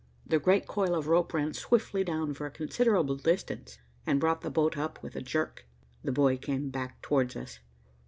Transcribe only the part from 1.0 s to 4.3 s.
rope ran swiftly down for a considerable distance, and